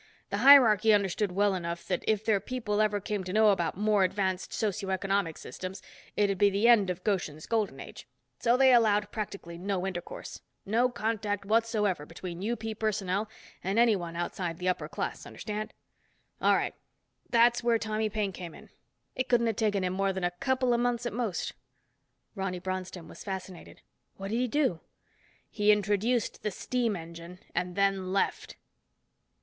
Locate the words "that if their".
1.87-2.39